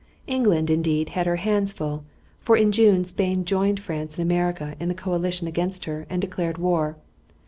England, 0.25 0.71
indeed, 0.71 1.09
had 1.09 1.27
her 1.27 1.35
hands 1.35 1.71
full, 1.71 2.03
for 2.39 2.57
in 2.57 2.71
June 2.71 3.05
Spain 3.05 3.45
joined 3.45 3.79
France 3.79 4.17
and 4.17 4.23
America 4.23 4.73
in 4.79 4.87
the 4.87 4.95
coalition 4.95 5.47
against 5.47 5.85
her 5.85 6.07
and 6.09 6.19
declared 6.19 6.57
war. 6.57 6.95